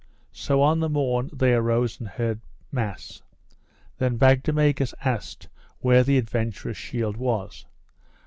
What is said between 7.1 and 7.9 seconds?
was.